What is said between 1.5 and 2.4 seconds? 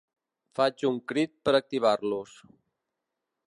activar-los.